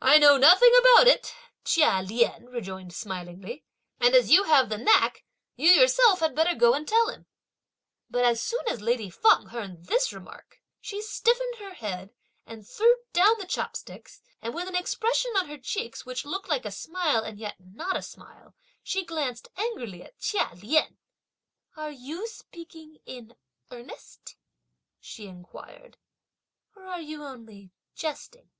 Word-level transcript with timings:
"I 0.00 0.18
know 0.18 0.36
nothing 0.36 0.70
about 0.78 1.08
it," 1.08 1.34
Chia 1.64 2.00
Lien 2.00 2.44
rejoined 2.46 2.94
smilingly, 2.94 3.64
"and 3.98 4.14
as 4.14 4.30
you 4.30 4.44
have 4.44 4.68
the 4.68 4.78
knack 4.78 5.24
you 5.56 5.68
yourself 5.68 6.20
had 6.20 6.32
better 6.32 6.54
go 6.54 6.74
and 6.74 6.86
tell 6.86 7.08
him!" 7.08 7.26
But 8.08 8.24
as 8.24 8.40
soon 8.40 8.60
as 8.70 8.80
lady 8.80 9.10
Feng 9.10 9.46
heard 9.46 9.86
this 9.86 10.12
remark, 10.12 10.60
she 10.80 11.02
stiffened 11.02 11.56
her 11.56 11.74
head 11.74 12.14
and 12.46 12.64
threw 12.64 12.98
down 13.12 13.34
the 13.40 13.48
chopsticks; 13.48 14.22
and, 14.40 14.54
with 14.54 14.68
an 14.68 14.76
expression 14.76 15.32
on 15.36 15.48
her 15.48 15.58
cheeks, 15.58 16.06
which 16.06 16.24
looked 16.24 16.48
like 16.48 16.64
a 16.64 16.70
smile 16.70 17.24
and 17.24 17.40
yet 17.40 17.56
not 17.58 17.96
a 17.96 18.02
smile, 18.02 18.54
she 18.80 19.04
glanced 19.04 19.48
angrily 19.56 20.04
at 20.04 20.20
Chia 20.20 20.50
Lien. 20.54 20.98
"Are 21.76 21.90
you 21.90 22.28
speaking 22.28 22.98
in 23.06 23.34
earnest," 23.72 24.36
she 25.00 25.26
inquired, 25.26 25.98
"or 26.76 26.84
are 26.86 27.00
you 27.00 27.24
only 27.24 27.72
jesting?" 27.96 28.52